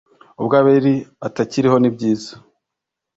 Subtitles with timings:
[0.41, 0.93] ubwo Abeli
[1.27, 2.31] atakiriho ni byiza